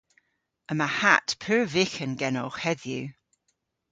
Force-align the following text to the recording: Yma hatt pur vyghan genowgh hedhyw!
Yma 0.71 0.87
hatt 0.99 1.29
pur 1.41 1.63
vyghan 1.73 2.13
genowgh 2.19 2.61
hedhyw! 2.63 3.07